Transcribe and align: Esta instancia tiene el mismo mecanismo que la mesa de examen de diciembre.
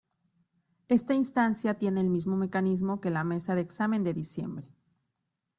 Esta 0.87 1.13
instancia 1.13 1.75
tiene 1.77 2.01
el 2.01 2.09
mismo 2.09 2.35
mecanismo 2.35 2.99
que 2.99 3.11
la 3.11 3.23
mesa 3.23 3.53
de 3.53 3.61
examen 3.61 4.03
de 4.03 4.15
diciembre. 4.15 4.73